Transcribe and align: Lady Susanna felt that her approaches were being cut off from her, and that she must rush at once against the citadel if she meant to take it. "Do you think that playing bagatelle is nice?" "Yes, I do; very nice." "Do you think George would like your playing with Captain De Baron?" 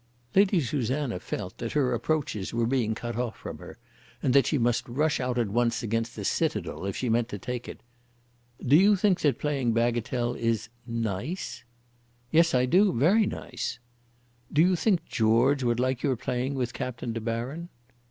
Lady 0.33 0.59
Susanna 0.59 1.19
felt 1.19 1.59
that 1.59 1.73
her 1.73 1.93
approaches 1.93 2.55
were 2.55 2.65
being 2.65 2.95
cut 2.95 3.15
off 3.15 3.37
from 3.37 3.59
her, 3.59 3.77
and 4.23 4.33
that 4.33 4.47
she 4.47 4.57
must 4.57 4.89
rush 4.89 5.19
at 5.19 5.47
once 5.47 5.83
against 5.83 6.15
the 6.15 6.25
citadel 6.25 6.85
if 6.87 6.95
she 6.95 7.07
meant 7.07 7.29
to 7.29 7.37
take 7.37 7.67
it. 7.69 7.81
"Do 8.65 8.75
you 8.75 8.95
think 8.95 9.19
that 9.21 9.37
playing 9.37 9.73
bagatelle 9.73 10.33
is 10.33 10.69
nice?" 10.87 11.63
"Yes, 12.31 12.55
I 12.55 12.65
do; 12.65 12.91
very 12.91 13.27
nice." 13.27 13.77
"Do 14.51 14.63
you 14.63 14.75
think 14.75 15.05
George 15.05 15.61
would 15.61 15.79
like 15.79 16.01
your 16.01 16.15
playing 16.15 16.55
with 16.55 16.73
Captain 16.73 17.13
De 17.13 17.21
Baron?" 17.21 17.69